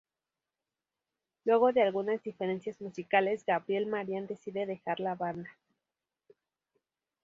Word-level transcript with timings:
Luego 1.45 1.73
de 1.73 1.83
algunas 1.83 2.23
diferencias 2.23 2.81
musicales, 2.81 3.45
Gabriel 3.45 3.85
Marian 3.85 4.25
decide 4.25 4.65
dejar 4.65 4.99
la 4.99 5.13
banda. 5.13 5.51